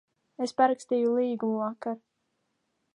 Es 0.45 0.53
parakstīju 0.61 1.13
līgumu 1.19 1.61
vakar. 1.63 1.97